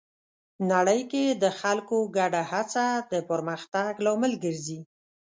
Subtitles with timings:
[0.71, 4.79] نړۍ کې د خلکو ګډه هڅه د پرمختګ لامل ګرځي.